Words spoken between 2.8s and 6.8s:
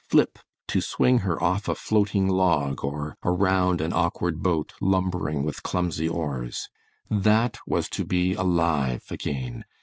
or around an awkward boat lumbering with clumsy oars.